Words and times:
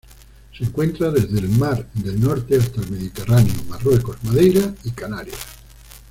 Se 0.57 0.63
encuentra 0.63 1.11
desde 1.11 1.37
el 1.37 1.47
mar 1.49 1.85
del 1.93 2.19
Norte 2.19 2.57
hasta 2.57 2.81
el 2.81 2.89
Mediterráneo 2.89 3.53
Marruecos, 3.69 4.17
Madeira 4.23 4.73
y 4.83 4.89
Canarias. 4.89 5.37